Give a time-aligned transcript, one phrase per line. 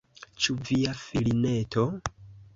[0.45, 1.87] Ĉu via filineto?